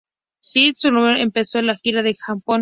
Cyndi 0.41 0.73
Lauper 0.89 1.17
empezó 1.17 1.61
la 1.61 1.75
gira 1.77 2.01
en 2.01 2.15
Japón. 2.15 2.59